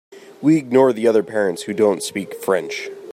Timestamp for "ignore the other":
0.57-1.21